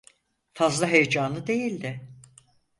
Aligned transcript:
Fazla 0.53 0.87
heyecanlı 0.87 1.47
değildi. 1.47 2.01